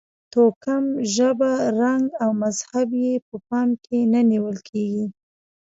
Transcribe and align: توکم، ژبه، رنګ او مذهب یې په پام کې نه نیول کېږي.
توکم، 0.33 0.85
ژبه، 1.13 1.51
رنګ 1.79 2.05
او 2.23 2.29
مذهب 2.43 2.89
یې 3.03 3.13
په 3.27 3.35
پام 3.47 3.69
کې 3.83 3.97
نه 4.13 4.21
نیول 4.31 4.57
کېږي. 4.69 5.05